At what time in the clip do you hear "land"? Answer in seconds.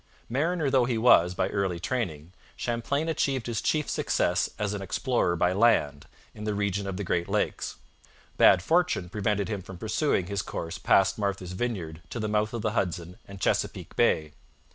5.53-6.07